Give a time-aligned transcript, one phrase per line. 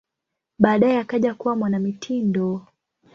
[0.59, 2.65] Baadaye akaja kuwa mwanamitindo.